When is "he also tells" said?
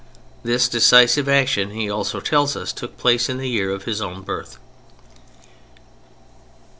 1.69-2.55